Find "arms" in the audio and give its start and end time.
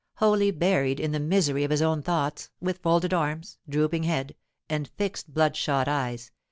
3.13-3.59